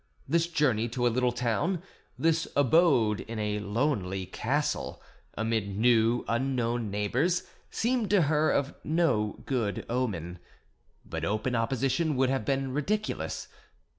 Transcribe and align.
This 0.27 0.47
journey 0.47 0.89
to 0.89 1.05
a 1.05 1.09
little 1.13 1.31
town, 1.31 1.83
this 2.17 2.47
abode 2.55 3.19
in 3.19 3.37
a 3.37 3.59
lonely 3.59 4.25
castle, 4.25 4.99
amid 5.35 5.77
new, 5.77 6.25
unknown 6.27 6.89
neighbours, 6.89 7.43
seemed 7.69 8.09
to 8.09 8.23
her 8.23 8.49
of 8.49 8.73
no 8.83 9.43
good 9.45 9.85
omen; 9.91 10.39
but 11.05 11.23
open 11.23 11.53
opposition 11.55 12.15
would 12.15 12.31
have 12.31 12.45
been 12.45 12.73
ridiculous. 12.73 13.47